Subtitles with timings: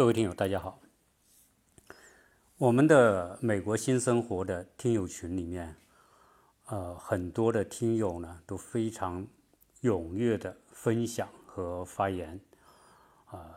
[0.00, 0.80] 各位听友，大家好。
[2.56, 5.76] 我们的美国新生活的听友群里面，
[6.68, 9.28] 呃，很多的听友呢都非常
[9.82, 12.40] 踊跃的分享和发言，
[13.26, 13.54] 啊，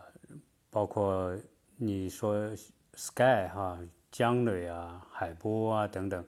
[0.70, 1.34] 包括
[1.78, 2.54] 你说
[2.94, 3.80] Sky 哈、
[4.12, 6.26] 江磊啊、海波啊等等，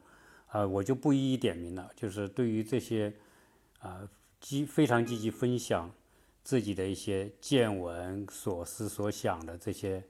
[0.47, 1.91] 啊，我就不一一点名了。
[1.93, 3.13] 就是对于这些
[3.79, 4.07] 啊
[4.39, 5.91] 积非常积极分享。
[6.45, 10.03] 自己的一些见闻、所思所想的这些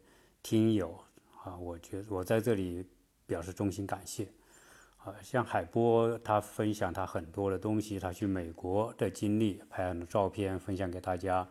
[0.43, 0.93] 听友
[1.41, 2.85] 啊，我觉我在这里
[3.25, 4.27] 表示衷心感谢。
[4.97, 11.47] 啊，像海波他分享他很多的东西，他去美国的经历，拍很多照片分享给大家。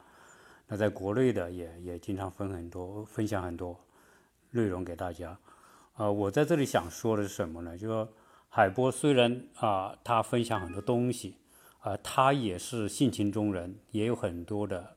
[0.66, 3.78] 那在国内的也也经常分很多分享很多
[4.50, 5.39] 内容给大家。
[5.94, 7.78] 啊，我在这里想说的是什么呢？
[7.78, 8.06] 就说
[8.50, 11.39] 海波虽然啊，他分享很多东西。
[11.85, 14.97] 啊，他也是性情中人，也有很多的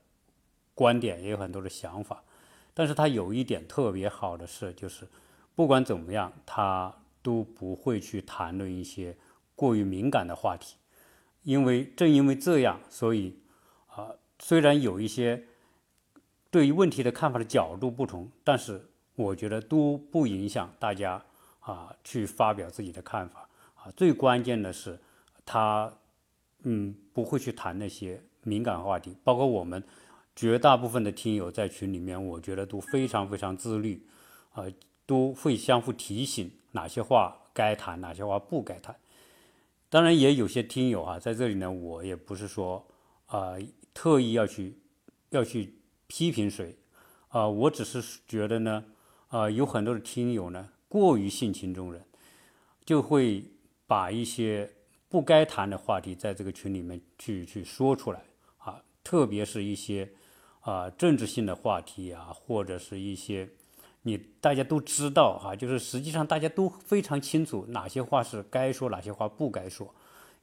[0.74, 2.24] 观点，也有很多的想法。
[2.72, 5.06] 但是他有一点特别好的是，就是
[5.54, 9.14] 不管怎么样，他都不会去谈论一些
[9.54, 10.76] 过于敏感的话题。
[11.42, 13.38] 因为正因为这样，所以
[13.88, 15.44] 啊，虽然有一些
[16.50, 21.22] 对于问题的看法的角度不同，但是我觉得都不影响大家
[21.60, 23.46] 啊去发表自己的看法。
[23.74, 24.98] 啊，最关键的是
[25.44, 25.92] 他。
[26.70, 29.82] 嗯，不会去谈那些敏感话题，包括我们
[30.36, 34.06] 绝大部分的听友在群里面，我觉得都非常非常自律，
[34.52, 34.64] 啊，
[35.06, 38.94] 都会相互提醒哪些话该谈，哪些话不该谈。
[39.88, 42.86] 当然，也有些听友啊，在这里呢，我也不是说
[43.28, 43.54] 啊
[43.94, 44.76] 特意要去
[45.30, 45.72] 要去
[46.06, 46.76] 批评谁，
[47.28, 48.84] 啊，我只是觉得呢，
[49.28, 52.04] 啊，有很多的听友呢过于性情中人，
[52.84, 53.42] 就会
[53.86, 54.70] 把一些。
[55.08, 58.22] 不该谈的话题，在这个群里面去去说出来
[58.58, 60.10] 啊，特别是一些
[60.60, 63.48] 啊政治性的话题啊，或者是一些
[64.02, 69.94] 你大家都知道哈，就是实际上大家都非常清楚哪些话是该说，哪些话不该说，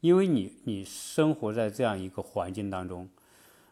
[0.02, 3.08] 因为你你生活在这样一个环境当中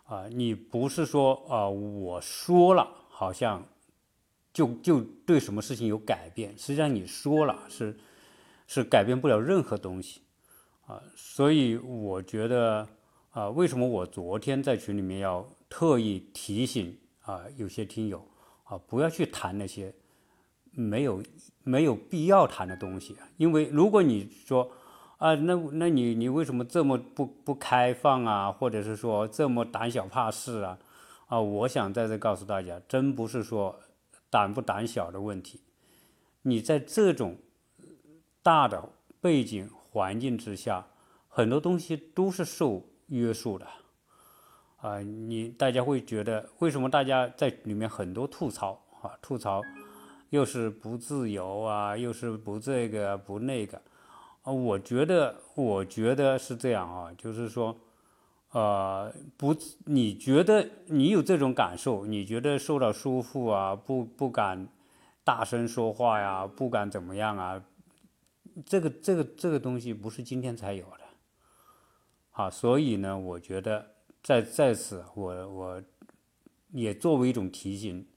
[0.05, 3.65] 啊，你不是说啊我说了好像
[4.53, 7.97] 就就对什么事情有改变，实际上你说了是
[8.67, 10.21] 是改变不了任何东西。
[11.15, 12.87] 所以我觉得
[13.31, 18.27] 啊，为什么我昨天在群里面要特意提醒啊，有些听友
[18.63, 19.93] 啊，不要去谈那些
[20.71, 21.23] 没有
[21.63, 23.15] 没有必要谈的东西。
[23.37, 24.69] 因为如果你说
[25.17, 30.77] 啊，那那你你为什么这么不不开放啊，或者是说这么胆小怕事啊？
[31.27, 33.79] 啊，我想在这告诉大家，真不是说
[34.29, 35.61] 胆不胆小的问题。
[36.41, 37.37] 你在这种
[38.41, 38.89] 大的
[39.21, 39.69] 背景。
[39.93, 40.87] 环境之下，
[41.29, 43.67] 很多东西都是受约束的，
[44.77, 48.71] 啊，你大家会觉得为什么大家在里面很多吐槽
[49.03, 49.13] 啊？
[49.21, 49.61] 吐槽
[50.31, 53.79] 又是不自由啊，又是不这个不那个
[54.41, 54.51] 啊？
[54.51, 57.77] 我觉得，我觉得是这样啊，就是说，
[58.49, 59.55] 呃，不，
[59.85, 64.67] 你觉得你有这种感受，你觉得受到束缚啊，不不敢
[65.23, 67.63] 大声说话呀，不敢怎么样啊？
[68.65, 70.99] 这个这个这个东西不是今天才有的，
[72.29, 75.83] 好，所以呢，我觉得在在此，我我
[76.71, 78.07] 也作为一种提醒，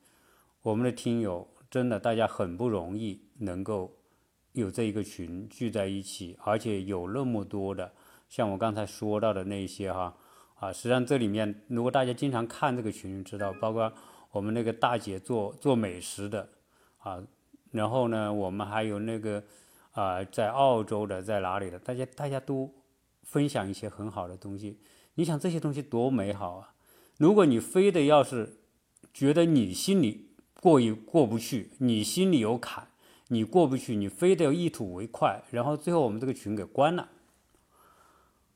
[0.60, 3.96] 我们的听友真的大家很不容易能够
[4.52, 7.92] 有这一个群聚在一起，而且有那么多的，
[8.28, 10.14] 像我刚才说到的那些哈
[10.56, 13.90] 啊，实际上这里面如果大家经常看这个群，知道包括
[14.32, 16.48] 我们那个大姐做做美食的
[16.98, 17.22] 啊，
[17.70, 19.42] 然后呢，我们还有那个。
[19.96, 21.78] 啊，在澳洲的，在哪里的？
[21.78, 22.70] 大家大家都
[23.22, 24.78] 分享一些很好的东西。
[25.14, 26.74] 你想这些东西多美好啊！
[27.16, 28.58] 如果你非得要是
[29.14, 32.88] 觉得你心里过于过不去，你心里有坎，
[33.28, 37.08] 你过不去，你非得要一吐为快，然后最后我们这个群给关了，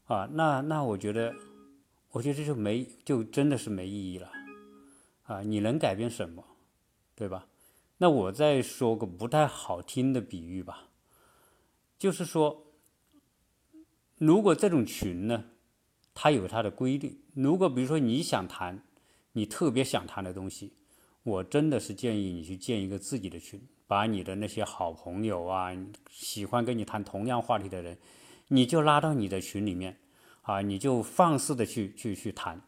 [0.08, 1.34] 啊，那那我觉得，
[2.10, 4.30] 我觉得这就没就真的是没意义了，
[5.22, 6.44] 啊，你能改变什么，
[7.14, 7.46] 对吧？
[7.96, 10.89] 那我再说个不太好听的比喻吧。
[12.00, 12.72] 就是说，
[14.16, 15.44] 如果这种群呢，
[16.14, 17.20] 它有它的规律。
[17.34, 18.82] 如果比如说你想谈，
[19.32, 20.72] 你特别想谈的东西，
[21.24, 25.76] 我真的是建议你去建一个自己的群，把你的那些好朋友啊，
[26.10, 27.98] 喜欢跟你谈同样话题的人，
[28.48, 29.98] 你就拉到你的群里面，
[30.40, 32.62] 啊，你就放肆的去去去谈，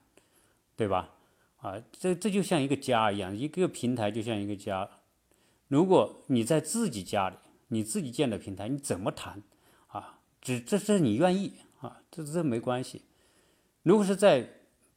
[0.76, 1.08] 对吧？
[1.56, 4.90] 啊，这这就像一个家一样，一个平台就像一个家。
[5.68, 7.36] 如果你在自己家里。
[7.72, 9.42] 你自己建的平台，你怎么谈
[9.86, 10.20] 啊？
[10.42, 12.02] 只这这你愿意啊？
[12.10, 13.00] 这这没关系。
[13.82, 14.46] 如果是在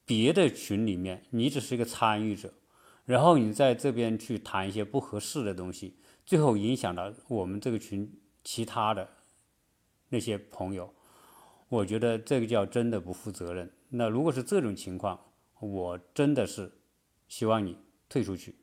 [0.05, 2.53] 别的群里面，你只是一个参与者，
[3.05, 5.95] 然后你在这边去谈一些不合适的东西，
[6.25, 9.09] 最后影响了我们这个群其他的
[10.09, 10.93] 那些朋友，
[11.69, 13.71] 我觉得这个叫真的不负责任。
[13.87, 15.17] 那如果是这种情况，
[15.61, 16.69] 我真的是
[17.29, 17.79] 希望你
[18.09, 18.53] 退出去，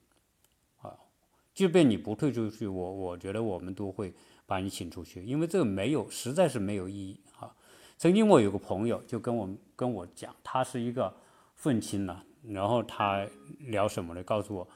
[1.55, 4.13] 即便你不退出去，我我觉得我们都会
[4.47, 7.51] 把你请出去，因为这个没有，实在是没有意义啊。
[7.99, 11.15] 曾经我有个朋友就跟我跟我讲，他是一个
[11.55, 13.27] 愤青呢，然后他
[13.61, 14.23] 聊什么呢？
[14.23, 14.69] 告诉我，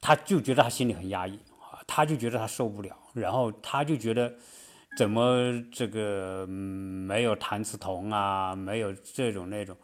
[0.00, 4.32] 他就觉得他心里很压抑啊，他就觉得他受不了，然后他就觉得。
[4.98, 8.56] 怎么这个没有谭嗣同啊？
[8.56, 9.76] 没有这种那种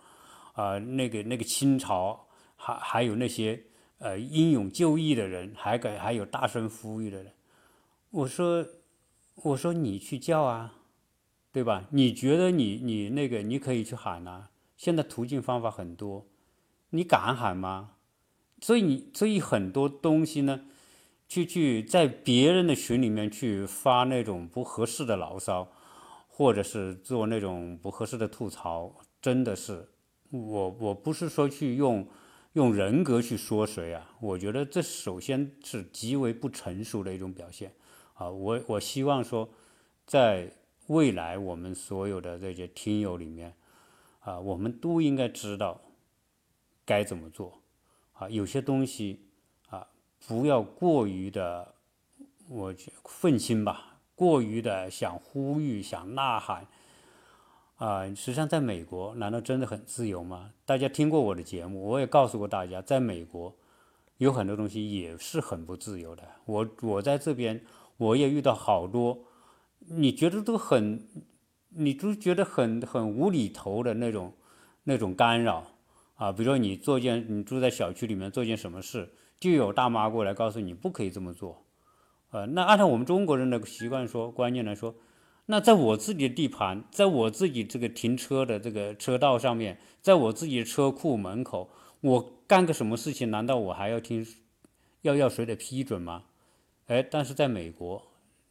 [0.53, 0.81] 啊？
[0.81, 3.63] 那个那个清朝还还有那些
[3.99, 7.33] 呃英勇就义的人，还给还有大声呼吁的人。
[8.11, 8.67] 我说
[9.43, 10.75] 我说你去叫啊，
[11.53, 11.87] 对吧？
[11.91, 14.49] 你觉得你你那个你可以去喊呐。
[14.77, 16.27] 现在途径方法很多，
[16.91, 17.93] 你敢喊吗？
[18.61, 20.67] 所以你所以很多东西呢。
[21.29, 25.67] 去去在别人的群里面去发那种不合适的牢骚，
[26.29, 29.89] 或者是做那种不合适的吐槽，真的是
[30.31, 32.07] 我我不是说去用
[32.57, 37.71] 用人格去说谁啊，我觉得这首先是极为不成熟的一种表现
[38.15, 38.31] 啊。
[38.31, 39.47] 我我希望说，
[40.07, 40.51] 在
[40.87, 43.55] 未来我们所有的这些听友里面
[44.21, 45.79] 啊，我们都应该知道
[46.87, 47.61] 该怎么做
[48.15, 49.27] 啊，有些东西
[49.69, 49.87] 啊。
[50.27, 51.75] 不要过于的，
[52.49, 52.75] 我
[53.05, 56.67] 愤青吧，过于的想呼吁、想呐喊，
[57.77, 60.51] 啊，实际上在美国，难道真的很自由吗？
[60.65, 63.55] 大家听过我的节目，我也告诉过大家，在美国
[64.17, 66.23] 有很多东西也是很不自由的。
[66.47, 67.61] 我我在这边，
[67.99, 69.19] 我也遇到好多，
[69.81, 71.07] 你觉得都很，
[71.71, 74.33] 你都觉得很很无厘头的那种
[74.85, 75.67] 那种干扰
[76.15, 79.13] 啊，比如说你做件，你住在小区里面做件什么事。
[79.39, 81.67] 就有大妈过来告诉你不可以这么做，
[82.31, 84.95] 呃，那按照我们中国人的习惯说观念来说，
[85.47, 91.71] 那在我自己的地盘，在我自己这个停车的这个车道上面，在我自己的车库门口，
[92.01, 94.27] 我干个什么事情，难道我还要听
[95.03, 96.25] 要要谁的批准吗？
[96.87, 98.03] 哎，但是在美国，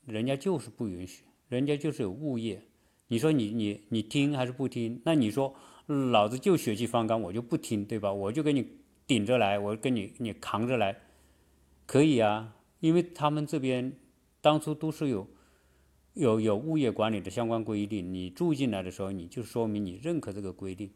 [0.06, 2.62] 人家就是不允许，人家就是有物业，
[3.08, 5.02] 你说你你你听还是不听？
[5.06, 5.54] 那你说
[5.88, 8.12] 老子就血气方刚，我就不听，对吧？
[8.12, 8.66] 我就给你。
[9.08, 10.98] 顶着来，我跟你你扛着来，
[11.86, 13.94] 可以啊，因为他们这边
[14.42, 15.28] 当初都是有
[16.16, 20.90] 有有物业管理的相关规定，你住进来的时候，你就说明你认可这个规定，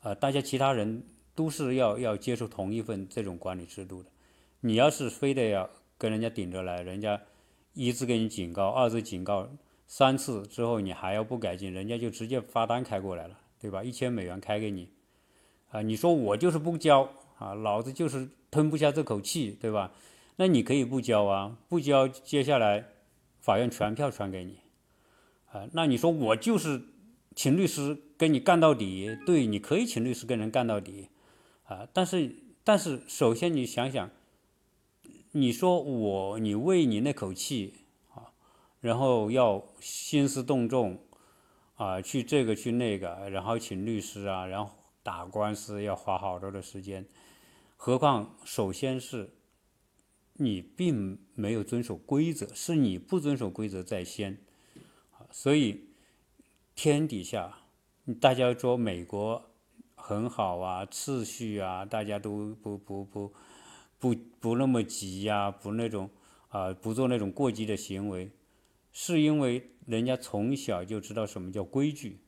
[0.00, 1.02] 啊，大家其他人
[1.34, 4.08] 都是要要接受同一份这种管理制度的，
[4.60, 7.20] 你要是非得要跟人家顶着来，人家
[7.74, 9.48] 一次给你警告，二次警告，
[9.86, 13.82] 三次之后你还要不改进，人家就直接发单开过来了，对吧？
[13.82, 14.88] 一千美元开给你。
[15.70, 17.08] 啊，你说我就是不交
[17.38, 19.92] 啊，老子就是吞不下这口气，对吧？
[20.36, 22.84] 那你可以不交啊，不交，接下来
[23.40, 24.60] 法院传票传给你，
[25.50, 26.82] 啊，那你说我就是
[27.34, 31.08] 请律师跟你干到底，对，你可以请律师跟人干到底，
[31.64, 34.10] 啊，但是但是首先你想想，
[35.32, 37.74] 你说我你为你那口气
[38.14, 38.32] 啊，
[38.80, 40.98] 然后要兴师动众
[41.74, 44.72] 啊，去这个去那个，然后请律师啊，然后。
[45.02, 47.06] 打官司要花好多的时间，
[47.78, 49.30] 何况首先是
[50.42, 54.38] 你并没有遵守规则，是你不遵守规则在先，
[55.30, 55.84] 所以
[56.74, 57.58] 天底下
[58.20, 59.50] 大家说美国
[59.94, 63.32] 很好啊，秩序啊，大家都不不不
[63.98, 66.10] 不不那么急呀，不那种
[66.48, 68.30] 啊，不做那种过激的行为，
[68.92, 72.18] 是因为人家从小就知道什么叫规矩，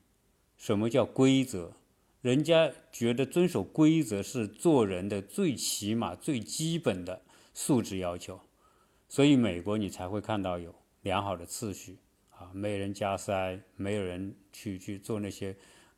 [0.55, 1.73] 什么叫规则。
[2.21, 7.21] 人家觉得遵守规则是做人的最起码、最基本的
[7.53, 8.39] 素质要求，
[9.07, 11.97] 所以美国你才会看到有良好的秩序
[12.31, 15.55] 啊，没人加塞，没有人去去做那些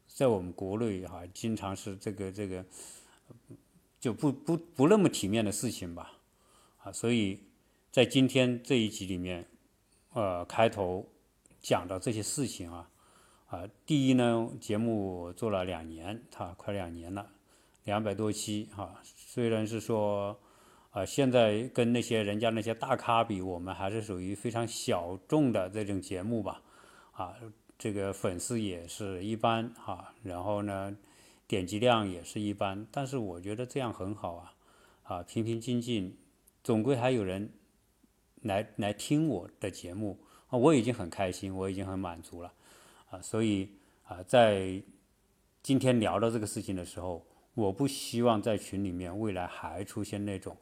[0.08, 2.66] 在我们国内哈经常是这个这个
[4.00, 6.14] 就不不不那么体面的事情吧
[6.84, 7.40] 啊，所以
[7.92, 9.48] 在今天这一集里面，
[10.14, 11.08] 呃，开头
[11.62, 12.90] 讲到这些事情啊。
[13.48, 17.32] 啊，第一呢，节目做了两年，哈，快两年了，
[17.84, 19.00] 两百多期，哈。
[19.04, 20.38] 虽然是说，
[20.96, 26.62] 啊，现在跟那些人家那些大咖比，我们还是属于非常小众的这种节目吧，
[27.12, 27.36] 啊，
[27.78, 30.14] 这个粉丝也是一般，哈。
[30.24, 30.96] 然后呢，
[31.48, 34.54] 点击量也是一般，但是我觉得这样很好啊，
[35.04, 36.16] 啊，平平静静，
[36.64, 37.52] 总归还有人
[38.44, 42.54] 来来听我的节目，啊，我已经很开心，我已经很满足了。
[43.10, 43.70] 啊所以
[44.06, 44.82] 啊，在
[45.62, 50.56] 今天聊到这个事情的时候，我不希望在群里面未来还出现那种，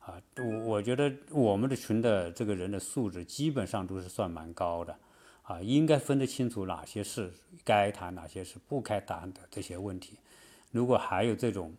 [0.00, 4.96] 啊，我我觉得我们的群的这个人的素质基本上都是算蛮高的，
[5.42, 7.32] 啊，应该分得清楚哪些是
[7.64, 10.18] 该谈，哪些是不该谈的这些问题。
[10.70, 11.74] 如果还有这种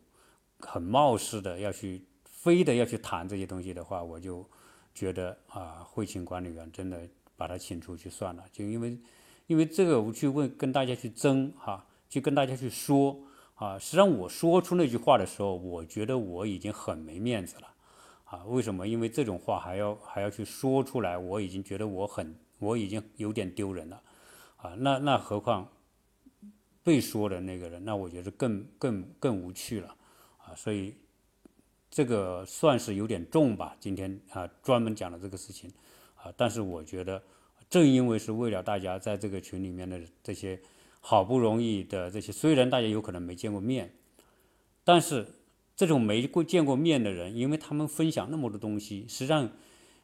[0.60, 4.48] 很冒失的要去非得要去谈这些东西的话，我就
[4.94, 7.02] 觉得啊，会请管理员真的
[7.36, 8.98] 把他请出去算了，就因为
[9.48, 13.20] 因为这个我去问跟大家去争哈，去跟大家去说
[13.56, 17.71] 啊，实际上我说出那句话的时候，我觉得我已经很没面子了
[18.32, 18.88] 啊，为什么？
[18.88, 24.02] 因为这种话还要还要去说出来，我已经觉得我很我已经有点丢人了
[24.58, 25.68] 啊，那那何况。
[26.84, 29.96] 被说的那个人，那我觉得更更更无趣了，
[30.40, 30.96] 啊，所以
[31.92, 33.78] 这个算是有点重吧。
[33.80, 35.72] 今天啊，专门讲了这个事情，
[36.16, 37.22] 啊，但是我觉得，
[37.70, 40.60] 正因为是为了大家在这个群里面的这些
[41.02, 43.94] 好不容易的这些，虽然大家有可能没见过面，
[44.84, 45.28] 但是
[45.82, 49.52] 这种没过见过面的人，因为他们分享那么多东西，实际上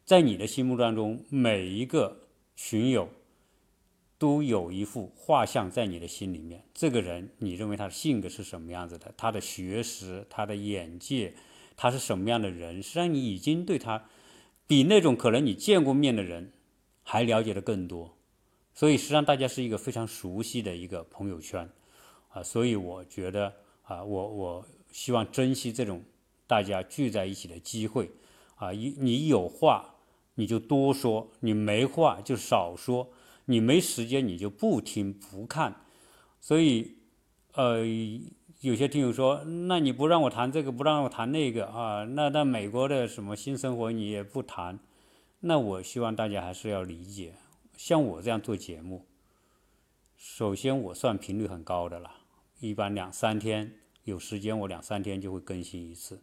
[0.06, 2.22] 在你的心目当中，每一个
[2.56, 3.08] 群友。
[4.20, 6.64] 都有一幅画像在你的心里面。
[6.74, 9.14] 这个人，你认为他的性格是什么样子的？
[9.16, 11.36] 他的学识、他的眼界，
[11.76, 12.82] 他是什么样的人？
[12.82, 14.06] 实际上，你已经对他
[14.66, 16.52] 比那种可能你见过面的人
[17.04, 18.18] 还了解的更多。
[18.74, 21.70] 所以，实际上大家是一个非常熟悉的一个朋友圈
[22.30, 22.42] 啊。
[22.42, 23.54] 所以，我觉得
[23.84, 24.66] 啊，我我
[24.98, 26.02] 希望珍惜这种
[26.48, 28.10] 大家聚在一起的机会
[28.56, 28.72] 啊。
[28.72, 29.94] 你你有话
[30.34, 33.12] 你就多说，你没话就少说。
[33.46, 35.86] 你没时间，你就不听不看，
[36.42, 36.98] 所以，
[37.54, 37.86] 呃，
[38.60, 42.04] 有些听友说，那你不让我谈这个，不让我谈那个啊？
[42.04, 44.80] 那那美国的什么新生活你也不谈？
[45.42, 47.36] 那我希望大家还是要理解，
[47.78, 49.06] 像我这样做节目，
[50.18, 52.12] 首先我算频率很高的了，
[52.60, 53.76] 一般两三天
[54.08, 56.22] 有时间我两三天就会更新一次，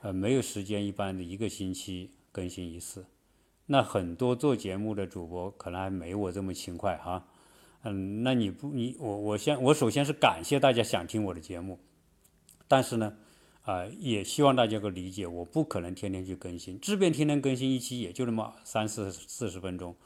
[0.00, 3.06] 呃，没有时间一般的一个星期更新一次。
[3.64, 7.26] 那很多做节目的主播可能还没我这么勤快哈，
[7.84, 11.78] 嗯，那你不你我我先我首先是感谢大家想听我的节目，
[12.68, 13.16] 但是呢，
[13.62, 19.96] 啊，也希望大家够理解，我不可能天天去更新，即便天天更新一期，也就那么三四四十分钟，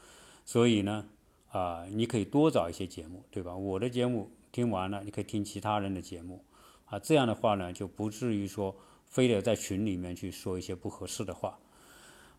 [0.45, 1.09] 所以呢，
[1.49, 3.53] 啊，你可以多找一些节目，对吧？
[3.53, 6.45] 我的节目听完了，你可以听其他人的节目，
[6.89, 11.59] 啊，这样的话呢，就不至于说非得在群里面去说一些不合适的话。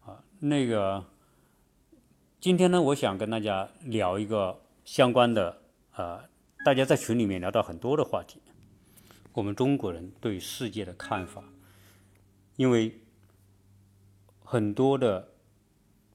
[0.04, 1.04] 啊，那个，
[2.40, 5.62] 今天呢，我想跟大家聊一个相关的，
[5.95, 6.25] 呃，
[6.64, 8.40] 大家在群里面聊到很多的话题，
[9.35, 11.45] 我们中国人对世界的看法，
[12.57, 13.00] 因为
[14.42, 15.28] 很多的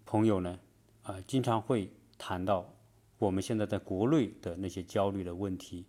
[0.03, 0.59] 朋友呢，
[1.03, 2.73] 啊，经常会谈到
[3.19, 5.85] 我们现在在国内的那些焦虑的问题，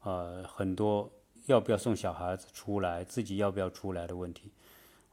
[0.00, 1.12] 呃，很多
[1.46, 4.52] 要不要送小孩子出来，自己要不要出来的问题，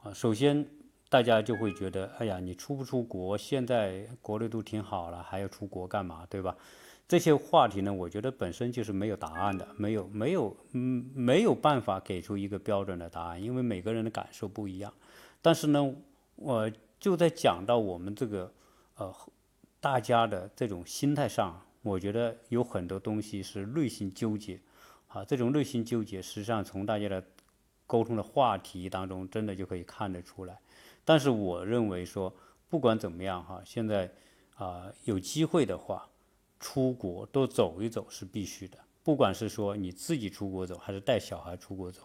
[0.02, 0.64] 啊，首先。
[1.10, 3.38] 大家就会觉得，哎呀，你出不出国？
[3.38, 6.26] 现在国内都挺好了，还要出国干嘛？
[6.28, 6.56] 对吧？
[7.06, 14.92] 这些话题呢，我觉得本身就是没有答案的，没有没有嗯没有办法给出一个标准的答案，因为每个人的感受不一样。
[15.40, 15.94] 但是呢，
[16.34, 18.52] 我就在讲到我们这个
[18.96, 19.14] 呃
[19.78, 24.58] 大家的这种心态上，我觉得有很多东西是内心纠结
[25.14, 25.24] 啊。
[25.24, 27.24] 这种内心纠结，实际上从大家的
[27.86, 30.58] 沟通的话题当中，真的就可以看得出来。
[31.04, 32.34] 但是我认为说，
[32.68, 34.10] 不管怎么样哈，现在
[34.56, 36.08] 啊有机会的话，
[36.58, 38.78] 出国多走一走是必须的。
[39.02, 42.00] 不管是说你自己出国走，还是带小孩出国走，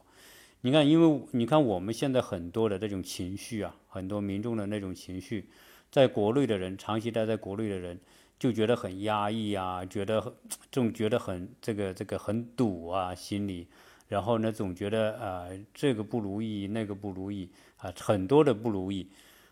[0.59, 5.49] 你看，因为你看我们现在很多的这种情绪啊，很多民众的那种情绪，
[5.89, 7.97] 在国内的人长期待在国内的人
[8.39, 10.33] 就觉得很压抑啊，觉得
[10.71, 13.67] 总觉得很这个这个很堵啊，心里。
[14.07, 19.07] 然后呢，总觉得啊，这个不如意，那个不如意啊，很多的不如意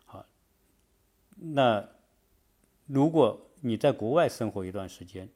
[0.07, 0.25] 啊。
[1.35, 1.87] 那
[2.87, 5.29] 如果你在国外生活一段时间，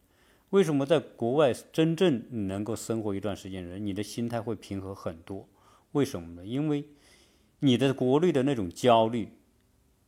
[0.49, 5.47] 为什么在国外真正能够生活一段时间的人，你的心态会平和很多？
[5.91, 6.45] 为什么呢？
[6.45, 6.85] 因为
[7.59, 9.29] 你的国内的那种焦虑，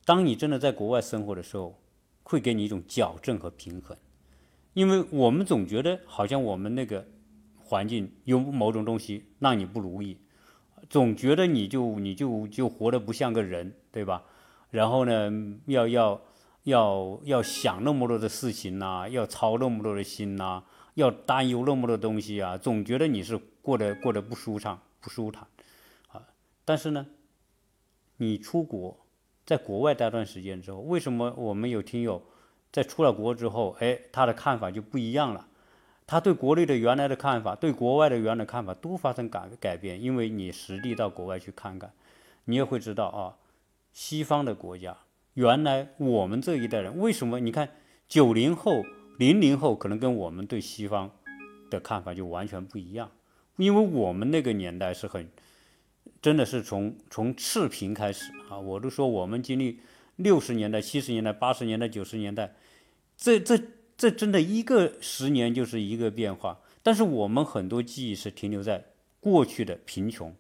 [0.06, 1.78] 当你真的在国外生活的时候，
[2.24, 3.96] 会给你一种矫正和平衡。
[4.74, 7.06] 因为我们总觉得好像我们那个。
[7.66, 10.18] 环境有某种东西让你不如意，
[10.90, 14.22] 总觉得你就你就就活得不像个人，对吧？
[14.70, 15.32] 然后呢，
[15.66, 16.22] 要要
[16.64, 20.62] 要要想那么多的事情呐，要操那么多的心呐，
[20.94, 25.48] 要担忧那么多东西啊，总觉得你是过得过得不舒畅、不舒坦
[26.10, 26.22] 啊。
[26.66, 27.08] 但是呢，
[28.18, 29.03] 你出国，
[29.46, 32.22] 在国外待段时间之后，为什么我们有听友
[32.72, 35.48] 在出了国之后，哎，他的看法就不一样了？
[36.06, 41.94] 他对国内的原来的看法，对国外的原来看法都发生改改变，因为你实地到国外去看看，
[42.46, 43.38] 你也会知道啊，
[43.94, 44.98] 西方的国家
[45.34, 47.40] 原来我们这一代人为什么？
[47.40, 47.70] 你看
[48.08, 48.84] 九零后、
[49.18, 51.10] 零零后可能跟我们对西方
[51.70, 53.10] 的看法就完全不一样，
[53.58, 55.30] 因为我们那个年代是很
[56.24, 59.80] 真的是从从赤贫开始啊，我都说我们经历
[60.16, 62.56] 六十年代、七十年代、八十年代、九十年代，
[63.16, 63.62] 这这。
[63.96, 68.84] 这真的一个十年就是一个变化，但是我们很多记忆是停留在
[69.20, 70.36] 过去的贫穷，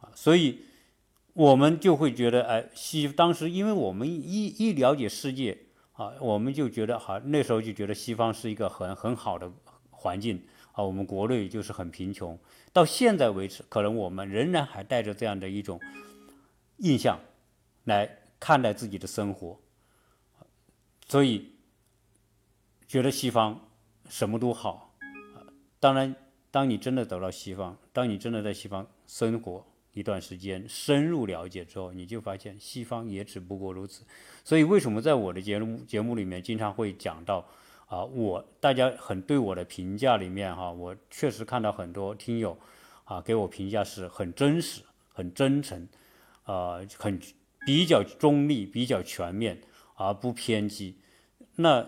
[0.00, 0.60] 啊，所以
[1.32, 5.58] 我们就会觉得，哎，西当时因为我们一一了解世界
[5.94, 9.50] 啊，我们就觉得好，那时候就觉得西方是一个很很好的
[9.90, 10.40] 环境
[10.72, 12.38] 啊，我们国内就是很贫穷。
[12.74, 15.80] 到现在为止，可能我们仍然还带着这样的一种
[16.76, 17.18] 印象
[17.84, 19.58] 来看待自己的生活，
[21.08, 21.52] 所以。
[22.86, 23.60] 觉得西方
[24.08, 24.94] 什么都好，
[25.80, 26.14] 当然，
[26.52, 34.04] 当你真的走到西方，当你真的在西方生活一段时间，深入了解之后，你就发现西方也只不过如此。
[34.44, 37.44] 所以，为什么在我的节目节目里面经常会讲到
[37.86, 42.58] 啊，我大家很对我的评价里面哈，我确实看到很多听友
[43.04, 45.88] 啊给我评价是很真实、很真诚，
[46.44, 47.20] 啊，很
[47.66, 49.60] 比较中立、比较全面
[49.96, 50.98] 而不偏激。
[51.56, 51.86] 那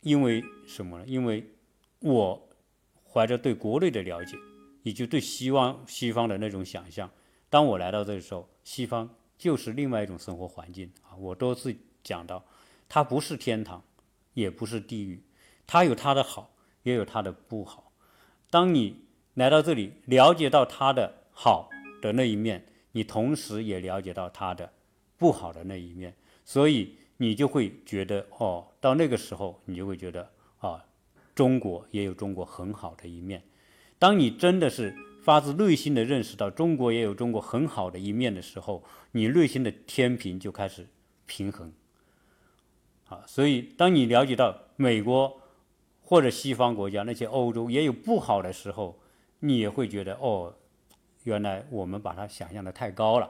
[0.00, 1.04] 因为什么呢？
[1.06, 1.44] 因为
[2.00, 2.48] 我
[3.04, 4.36] 怀着对国内的了解，
[4.82, 7.10] 以及对西方西方的那种想象，
[7.48, 11.16] 当我来到这个时候，西方就是另外一种生活环境啊！
[11.16, 12.44] 我多次讲到，
[12.88, 13.82] 它不是天堂，
[14.34, 15.22] 也不是地狱，
[15.66, 16.50] 它有它的好，
[16.82, 17.92] 也有它的不好。
[18.50, 19.04] 当你
[19.34, 21.70] 来到这里，了解到它的好
[22.00, 24.72] 的那一面，你同时也了解到它的
[25.16, 26.96] 不好的那一面，所以。
[27.18, 30.84] 你就会觉得哦，到那个时候，你就会觉得啊，
[31.34, 33.42] 中国也有中国很好的一面。
[33.98, 40.86] 当你真的是发自内心的认识到中国也有中国很好的一面的时候，你内心的天平就开始
[41.24, 41.72] 平衡。
[43.08, 45.40] 啊，所以当你了解到美国
[46.08, 48.96] 或者西方国家那些欧洲也有不好的时候，
[49.40, 50.54] 你也会觉得哦，
[51.24, 53.26] 原来我们把它想象的太高了。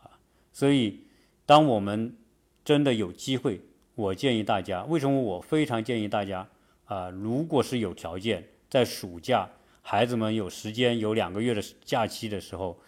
[0.00, 0.08] 啊，
[0.52, 1.00] 所以
[1.44, 2.16] 当我们
[2.64, 3.60] 真的有机会，
[3.96, 4.84] 我建议大家。
[4.84, 6.48] 为什么我非常建议大家
[6.84, 7.10] 啊？
[7.10, 9.50] 如果是有条件，在暑假
[9.82, 12.78] 孩子们有时间有两个月的假期的时候，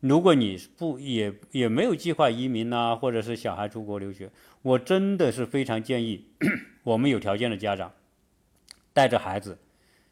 [0.00, 6.26] 如果你不也也没有计划移民呐，或者是小孩出国留学，我真的是非常建议
[6.84, 7.90] 我们有条件的家长
[9.00, 9.56] 带着孩子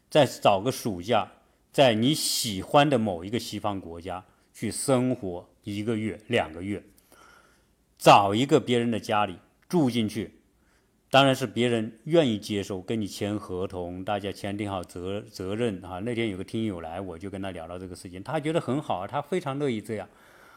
[0.09, 1.31] 再找个暑假，
[1.71, 6.81] 在你喜欢的某一个西方国家去生活一个月、两个月。
[7.99, 9.35] 找一个别人的家里
[9.67, 10.31] 住进去，
[11.11, 15.99] 当然是别人愿意接受，跟你签合同，大家签订好责责任啊。
[15.99, 20.09] 那天有个听友来，我就跟他聊到这个事情，他觉得很好，他非常乐意这样，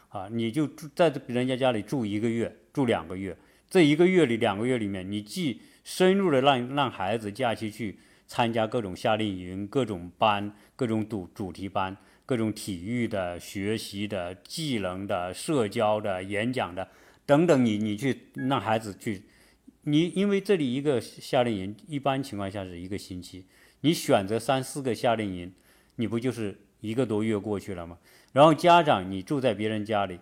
[0.09, 3.37] 啊，你就住在人家家里住一个月，住两个月，
[3.69, 16.87] 这一个月里两个月里面，你既深入的让让孩子假期去参加各种夏令营、各种班、各种主主题班、各种体育的、学习的、技能的、社交的、演讲的。
[17.25, 19.23] 等等，你你去让孩子去，
[19.83, 23.45] 你因为这里一个夏令营一般情况下是一个星期，
[23.79, 25.53] 你选择三四个夏令营，
[25.95, 27.97] 你不就是一个多月过去了吗？
[28.33, 30.19] 然后家长你住在别人家里，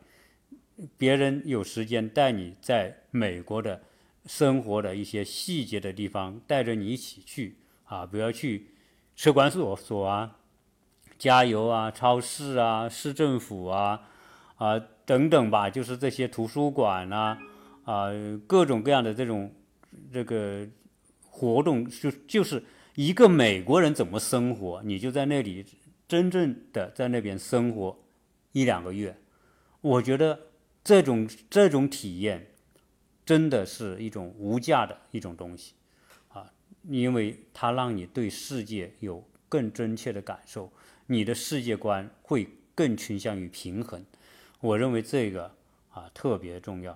[0.96, 3.82] 别人有时间带你在美国的
[4.28, 7.56] 生活的一些细节的地方，带着你一起去
[7.92, 8.68] 啊，不要去
[9.18, 10.38] 车管所所啊、
[11.20, 14.08] 加油啊、超市啊、市政府啊。
[14.56, 17.36] 啊，等等吧，就是这些图书馆呐，
[17.84, 18.12] 啊，
[18.46, 19.52] 各种各样的这种
[20.14, 20.68] 这个
[21.28, 25.66] 活动，就就是一个美国人怎么生活，你就在那里
[26.08, 28.04] 真正的在那边生活
[28.52, 29.18] 一两个月，
[29.82, 30.40] 我觉得
[30.84, 32.52] 这种这种体验
[33.26, 35.74] 真的是一种无价的一种东西，
[36.90, 40.72] 因为它让你对世界有更真切的感受，
[41.08, 44.04] 你的世界观会更倾向于平衡。
[44.60, 45.52] 我认为这个
[45.92, 46.94] 啊特别重要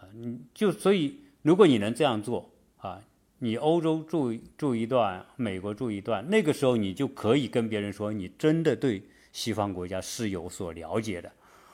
[0.00, 3.02] 啊，你就所以如果你能这样做啊，
[3.38, 11.32] 你欧洲住住一段，美国住一段，那个时候你就可以跟别人说，你真的对西方国家是有所了解的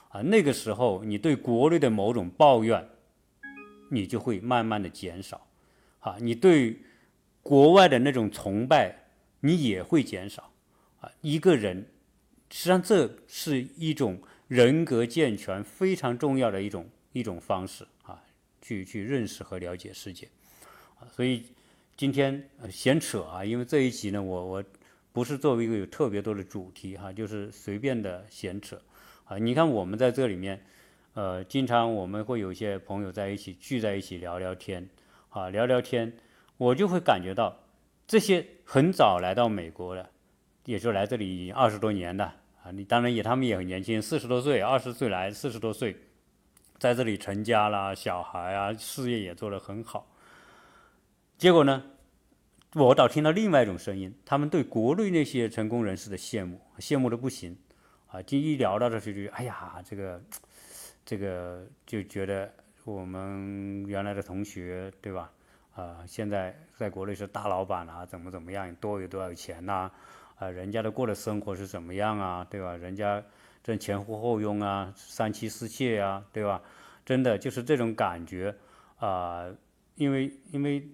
[0.08, 0.20] 啊。
[0.22, 2.88] 那个时候你对国内的某种抱怨，
[3.90, 5.46] 你就会慢慢的减少
[6.00, 6.16] 啊。
[6.20, 6.78] 你对
[7.48, 8.96] 国外的那种崇拜，
[9.40, 10.52] 你也会减少
[11.00, 11.10] 啊。
[11.20, 11.86] 一个人
[12.50, 14.20] 实际上这是一种。
[14.48, 18.22] 人格健全非常重要的一种一种方式啊，
[18.62, 20.28] 去去认识和了解世界
[21.00, 21.46] 啊，所以
[21.96, 24.64] 今天闲扯啊，因为这一集呢，我我
[25.12, 28.80] 不是作为一个有特别多的主题哈，就是随便的闲扯
[29.24, 29.36] 啊。
[29.36, 30.64] 你看我们在这里面，
[31.14, 34.88] 呃，经常我们会有些朋友在一起聚在一起聊聊天
[35.30, 36.16] 啊，聊聊天，
[36.58, 37.56] 我就会感觉到
[38.06, 40.08] 这些很早来到美国的，
[40.64, 42.24] 也就来这里二十多年的
[42.62, 45.96] 啊，你当然也他们也很年轻，四十多岁，二十岁来，四十多岁，
[46.78, 50.10] 在这里成家啦，小孩啊，事业也做得很好。
[51.36, 51.82] 结果呢，
[52.74, 57.56] 我倒听到另外一种声音，他们对国内那些成功人士的羡慕，羡慕的不行，
[58.08, 60.22] 啊，就一聊到这时就，哎呀，这个，
[61.04, 62.52] 这个就觉得
[62.84, 65.30] 我们原来的同学，对吧？
[65.76, 69.88] 啊，现在在国内是大老板啊，怎么怎么样，多有多少钱呐？
[70.36, 72.44] 啊，人家的过的生活是怎么样啊？
[72.50, 72.74] 对吧？
[72.76, 73.22] 人家
[73.62, 76.60] 这前呼后拥啊，三妻四妾啊，对吧？
[77.04, 78.52] 真的就是这种感觉
[78.98, 79.46] 啊，
[79.94, 80.88] 因为因为。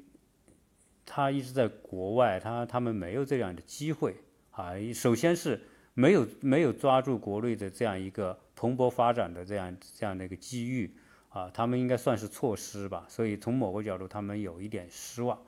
[1.05, 4.17] 他一直在国外，他他们没有这样的机会
[4.53, 4.73] 啊。
[4.95, 5.61] 首先是
[5.95, 10.91] 没有没有抓住国内的这样一个蓬勃发展的这样这样的一个机遇
[11.33, 13.05] 啊，他们应该算是错失吧。
[13.09, 15.39] 所以从某个角度，他们有一点失望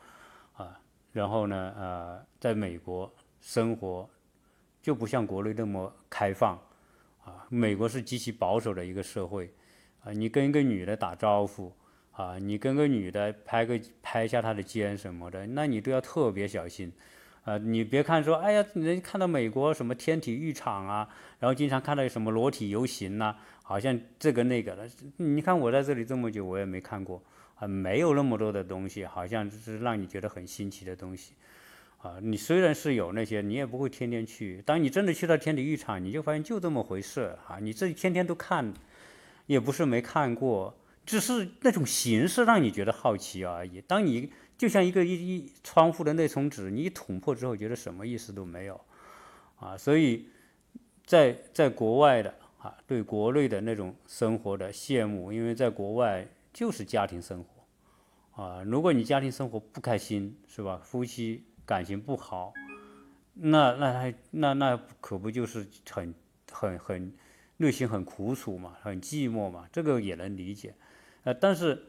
[0.54, 0.80] 啊。
[1.12, 4.08] 然后呢，呃，在美国生活
[4.82, 6.58] 就不像国内那么开放
[7.24, 7.46] 啊。
[7.48, 9.52] 美国是极其保守的一个社会
[10.02, 11.72] 啊，你跟一个女的打招呼。
[12.16, 16.92] 啊，你跟个女的拍个拍一下她的肩什么的，那你都要特别小心。
[17.44, 24.88] 啊，你别看说，哎呀，人看到美国什么天体育场啊，然后经常看到什么裸体游行呐，好像这个那个的。
[25.18, 27.22] 你看我在这里这么久，我也没看过，
[27.56, 31.34] 啊，没有那么多的东西，好像就是让你觉得很新奇的东西。
[31.98, 34.62] 啊，你虽然是有那些，你也不会天天去。
[34.64, 37.58] 当你真的去到天体育场，你就发现就这么回事啊。
[37.60, 38.72] 你这天天都看，
[39.46, 40.74] 也不是没看过。
[41.06, 43.78] 只是那种形式让你觉得好奇而已。
[43.82, 48.80] 当你就像一个一一窗户的那层纸，你一捅破之后，觉得什么意思都没有，
[49.56, 50.28] 啊，所以
[51.04, 60.80] 在在国外的啊，对国内的那种生活的羡慕，因为在国外就是家庭生活，啊，如果你家庭生活不开心，是吧？
[60.82, 62.52] 夫妻感情不好，
[63.34, 66.14] 那那还那那可不就是很
[66.52, 67.12] 很很
[67.56, 70.74] 内心很苦楚嘛，很寂寞嘛，这个也能理解。
[71.24, 71.86] 呃，但是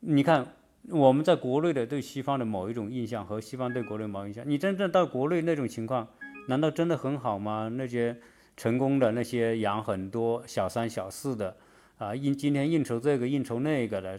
[0.00, 0.46] 你看，
[0.90, 6.08] 我们在国内的对西方的某一种印象和西方对国内某印象，你真正到国内那种情况，
[6.48, 7.68] 难道真的很好吗？
[7.68, 8.16] 那些
[8.56, 11.56] 成功的那些养很多小三小四的
[11.98, 14.18] 啊，应今天应酬这个应酬那个的，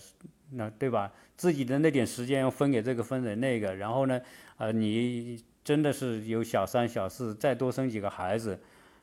[0.51, 1.11] 那对吧？
[1.37, 4.19] 自己的那点时间要分给这个分给那个，然后呢，
[4.57, 8.59] 啊，你真的是有小三小四，再多生几个孩子，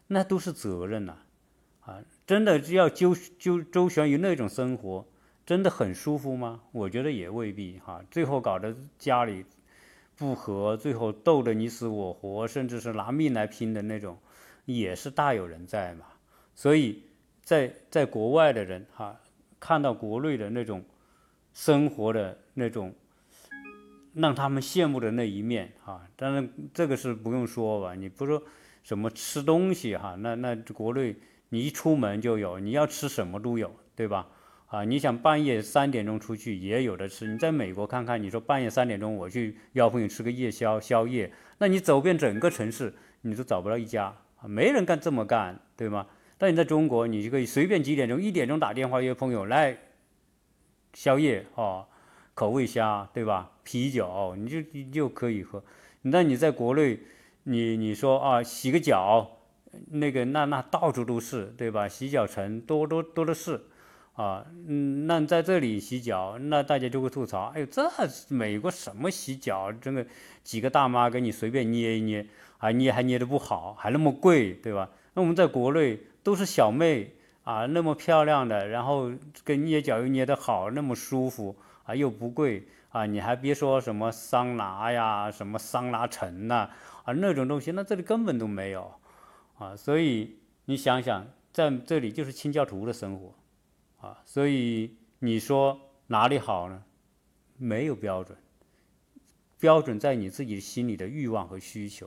[0.09, 1.17] 那都是责任呐，
[1.81, 5.07] 啊，真的要周周周旋于那种生活。
[5.47, 6.63] 真的很舒服吗？
[6.73, 8.03] 我觉得也未必哈。
[8.11, 9.45] 最后搞得家里
[10.17, 14.17] 不和，最后斗得你死我活，甚至是拿命来拼的那种，
[14.65, 16.07] 也是大有人在嘛。
[16.55, 17.03] 所以，
[17.43, 19.21] 在在国外的人哈，
[19.61, 20.83] 看到国内的那种
[21.53, 22.95] 生活的那种
[24.15, 27.95] 让他们羡慕的那一面哈，当然这个是不用说吧。
[27.95, 28.43] 你不说
[28.83, 31.17] 什么吃东西哈，那那国内
[31.51, 34.29] 你一出门就有，你要吃什么都有，对吧？
[34.75, 37.29] 啊，你想半夜三点钟出去也有的吃。
[37.29, 46.09] 你在美国看看，你说半夜三点钟我去邀朋友吃个夜宵宵夜，那你走遍整个城市，你都找不到一家，没人干这么干，对吗？
[46.37, 49.79] 但你在中国，你就可以随便几点钟，一点钟打电话约朋友来
[50.93, 51.87] 宵夜啊，
[52.35, 53.53] 口味虾，对吧？
[53.63, 55.63] 啤酒，你就你就可以喝。
[56.03, 56.99] 那你在国内，
[57.45, 59.39] 你你说啊，洗个脚，
[59.93, 61.87] 那个那那到处都是，对吧？
[61.87, 63.61] 洗脚城多多多的是。
[64.15, 67.83] 啊，嗯，那在这里洗脚，那大家就会吐槽，哎呦，这
[68.29, 70.07] 美国什么洗脚，这个
[70.45, 72.25] 几个大妈给你随便捏一捏，
[72.59, 74.89] 啊，捏还捏得不好，还那么贵，对吧？
[75.15, 79.11] 那我们在国内都是小妹啊，那么漂亮的，然后
[79.43, 86.71] 跟捏脚又捏得好，那么舒服啊，又不贵啊，你还别说什么桑拿呀，什么桑拿城呐，
[87.03, 88.95] 啊，那种东西，那这里根本都没有，
[89.59, 93.35] 啊，所以你想想，在这里就是清教徒的生活。
[94.05, 96.85] 啊，所以你说哪里好呢？
[97.57, 98.37] 没有标准，
[99.59, 102.07] 标准在你自己心里的欲望和需求。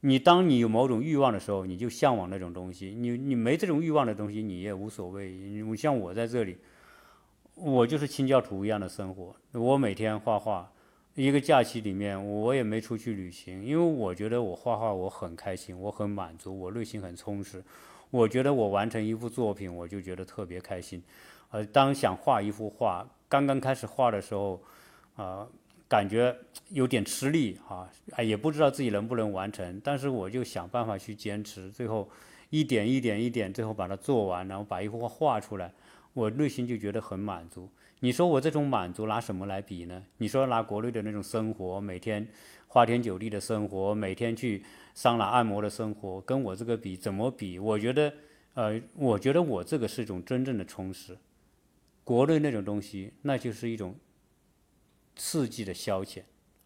[0.00, 5.30] 你当你有某种欲望的时候，你就向往那种东西；你你没这种欲望的东西，你也无所谓。
[5.30, 6.56] 你像我在这里，
[7.54, 9.36] 我就是清教徒一样的生活。
[9.52, 10.72] 我每天画画，
[11.14, 17.62] 一个假期里面我也没出去旅行，因为我觉得我画画我很开心，我很满足，我内心很充实。
[18.14, 21.02] 我觉得我完成一幅作品，我就觉得特别开心。
[21.50, 24.62] 呃，当想画一幅画，刚刚开始画的时候，
[25.16, 25.44] 啊，
[25.88, 26.32] 感觉
[26.68, 32.08] 有点吃力啊，哎，也不知道自己能不能完成，但是我就想办法去坚持，最后
[32.50, 35.72] 一点一点一点，最后把它做完，然后把一幅画画出来，
[36.12, 37.68] 我内心就觉得很满足。
[37.98, 40.00] 你说我这种满足拿什么来比呢？
[40.18, 42.28] 你说拿国内的那种生活，每天
[42.68, 44.62] 花天酒地的生活，每天去
[44.94, 47.58] 桑拿按摩的生活，跟我这个比怎么比？
[47.58, 48.14] 我觉得，
[48.54, 51.18] 呃，我觉得我这个是一种真正的充实。
[52.02, 53.94] 国内那种东西，那就是一种。
[55.16, 56.22] 刺激的消遣，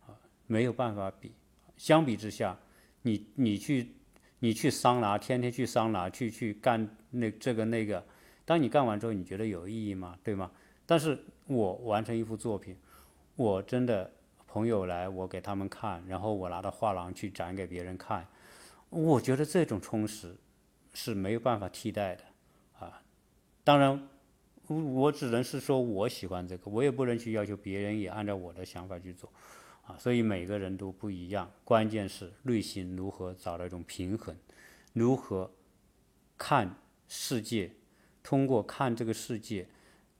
[0.07, 1.33] 啊，没有办法比。
[1.77, 2.59] 相比之下，
[3.03, 3.89] 你你去
[4.39, 8.03] 你去桑拿，天天去桑拿，去去干那这个那个，
[8.47, 10.19] 当你干完之后，你觉得有意义吗？
[10.25, 10.51] 对吗？
[10.87, 12.75] 但是我完成一幅作品，
[13.37, 14.11] 我真的
[14.59, 18.27] 朋友来，我给他们看，然后我拿到画廊去展给别人看，
[18.91, 20.37] 我觉得这种充实
[20.93, 22.25] 是没有办法替代的，
[22.81, 23.01] 啊，
[23.63, 24.09] 当然。
[24.67, 29.33] 我只能是说我喜欢这个，我也不能去要求别人也按照我的想法去做，
[29.87, 34.37] 啊，所以每个人都不一样，关键是内心如何找到一种平衡，
[34.93, 35.51] 如何
[36.37, 36.75] 看
[37.09, 37.71] 世界，
[38.23, 39.67] 通过看这个世界，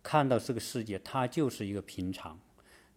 [0.03, 2.41] 看到这个世界它就是一个平常，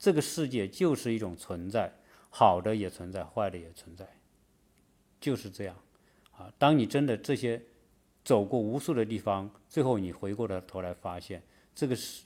[0.01, 1.93] 这个世界就是一种存在，
[2.29, 4.05] 好的也存在，坏的也存在，
[5.19, 5.77] 就是这样，
[6.35, 7.61] 啊，当你真的这些。
[8.23, 11.41] 走过无数的地方，最后你回过头来发现，
[11.73, 12.23] 这个世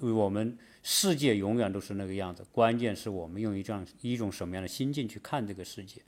[0.00, 2.44] 我们世界永远都是那个样子。
[2.50, 6.02] 关键是我们用一这样一种什么样的心境去看这个世界。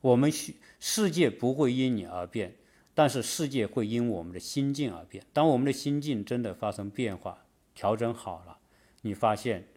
[0.00, 2.52] 我们世世界不会因你而变，
[2.92, 5.24] 但是世界会因我们的心境而变。
[5.32, 8.58] 当我们的心境真的发生变化，调整好了，
[9.02, 9.68] 你发现，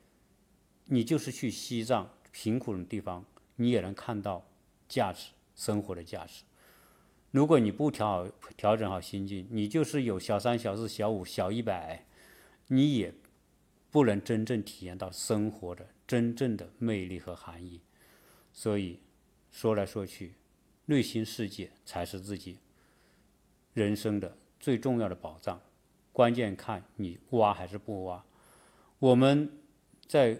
[0.93, 3.25] 你就是去西藏贫苦的地方，
[3.56, 4.45] 你也能看到
[4.88, 6.43] 价值，生活的价值。
[7.32, 12.06] 如果你不调好、调整好心境，你就是有小三、小四、小五、小一百，
[12.67, 13.12] 你也
[13.89, 17.82] 不能真正体验到生活的真正的魅力和含义。
[18.51, 18.99] 所以
[19.49, 20.36] 说来说去，
[20.86, 22.60] 内心世界才是自己
[23.73, 25.60] 人生的最重要的宝藏。
[26.12, 28.23] 关键看你挖还是不挖。
[28.99, 29.51] 我们
[30.08, 30.39] 在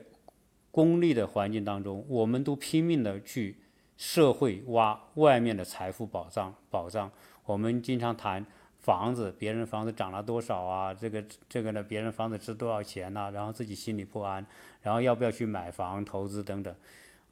[0.74, 3.60] 功利的环境当中，我们都拼命的去。
[3.96, 7.10] 社会挖外面的财富宝藏，宝藏。
[7.46, 8.44] 我们经常谈
[8.80, 10.92] 房子，别人房子涨了多少啊？
[10.92, 11.84] 这个这个呢？
[11.84, 13.30] 别人房子值多少钱呢？
[13.32, 14.46] 然后自己心里不安，
[14.82, 16.76] 然后要不要去买房、投资等等？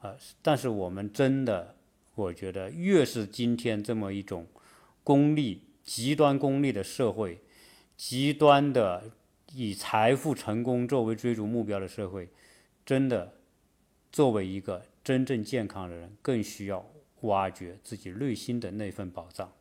[0.01, 0.15] 啊！
[0.43, 1.75] 但是我们真的，
[2.13, 4.45] 我觉得越是今天这么一种
[5.03, 7.41] 功利、极端功利的社会，
[7.97, 9.09] 极端的
[9.51, 12.29] 以财富、成功作为追逐目标的社会，
[12.85, 13.33] 真的
[14.11, 14.85] 作为一个。
[15.03, 16.87] 真正健康的人更需要
[17.21, 19.51] 挖掘自己内心的那份宝藏。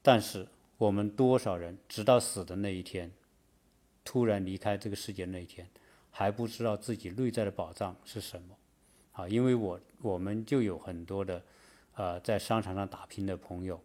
[0.00, 0.46] 但是
[0.78, 3.10] 我们多少人直到死的那一天，
[4.04, 5.68] 突然离开这个世界那一天，
[6.12, 8.56] 还不知道自己内在的宝藏是什么？
[9.10, 11.42] 啊，因为我我们就有很多的，
[11.96, 13.82] 呃，在商场上打拼的朋友，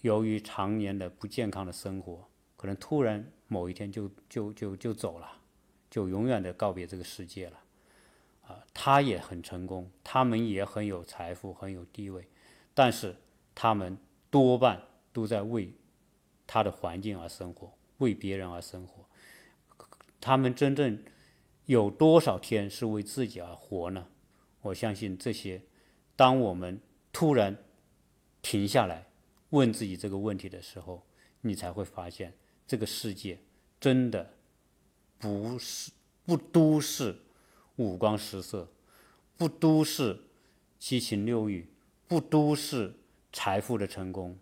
[0.00, 2.26] 由于常年的不健康的生活，
[2.56, 5.35] 可能突然某一天就就就就走了，
[5.90, 7.60] 就永远的告别这个世界了。
[8.46, 12.28] 啊，他也很成功，他们也很有财富，很有地位，
[12.74, 13.16] 但是
[13.54, 13.98] 他们
[14.30, 14.80] 多半
[15.12, 15.72] 都在为
[16.46, 19.04] 他的环境而生活，为别人而生活。
[20.20, 21.02] 他们真正
[21.64, 24.06] 有多少天是为自己而活呢？
[24.60, 25.62] 我相信这些，
[26.14, 26.80] 当我们
[27.12, 27.56] 突然
[28.42, 29.08] 停下来
[29.50, 31.04] 问自己这个问题的时候，
[31.40, 32.32] 你才会发现，
[32.64, 33.40] 这个世界
[33.80, 34.34] 真的
[35.18, 35.92] 不是
[36.24, 37.16] 不都是。
[37.78, 38.72] 五光十色，
[39.36, 40.18] 不都是
[40.78, 41.68] 七情六欲，
[42.08, 42.94] 不都是
[43.34, 44.38] 财富的成功。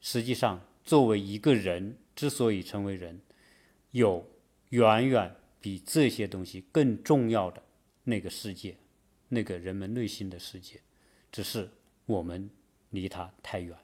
[0.00, 3.20] 实际上，作为一个人，之所以成为人，
[3.90, 4.24] 有
[4.68, 7.60] 远远比这些东西更重要的
[8.04, 8.76] 那个世界，
[9.28, 10.80] 那个人们内心的世界，
[11.32, 11.68] 只是
[12.06, 12.48] 我们
[12.90, 13.76] 离它太远。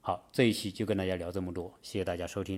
[0.00, 2.48] 好，这一期就跟大家聊这么多，谢谢大家收听。